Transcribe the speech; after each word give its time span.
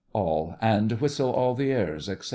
ALL: 0.13 0.55
And 0.61 0.93
whistle 0.93 1.29
all 1.31 1.53
the 1.53 1.69
airs, 1.71 2.09
etc. 2.09 2.29